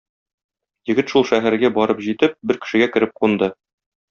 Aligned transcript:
Егет, 0.91 1.13
шул 1.13 1.27
шәһәргә 1.31 1.71
барып 1.75 2.01
җитеп, 2.09 2.35
бер 2.53 2.61
кешегә 2.65 2.91
кереп 2.97 3.15
кунды. 3.23 3.53